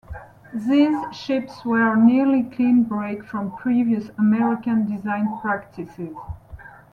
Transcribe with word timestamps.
These 0.67 1.15
ships 1.15 1.63
were 1.63 1.93
a 1.93 1.95
nearly 1.95 2.41
clean 2.41 2.85
break 2.85 3.23
from 3.23 3.55
previous 3.55 4.09
American 4.17 4.89
design 4.91 5.37
practices. 5.41 6.17